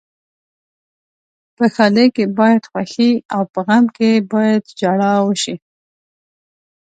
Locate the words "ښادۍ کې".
1.73-2.25